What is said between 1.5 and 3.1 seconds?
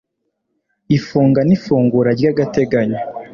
ifungura ry agateganyo